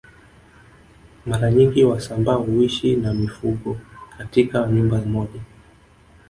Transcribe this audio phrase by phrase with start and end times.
[1.25, 3.77] Mara nyingi wasambaa huishi na mifugo
[4.17, 5.41] katika nyumba moja